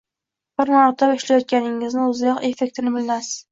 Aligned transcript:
Bir 0.61 0.71
marotaba 0.75 1.19
ishlatganingizni 1.19 2.07
õzidayoq 2.09 2.43
effektini 2.51 2.97
bilinasiz 2.99 3.33